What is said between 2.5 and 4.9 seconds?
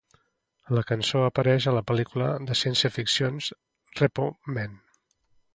ciència-ficció Repo Men.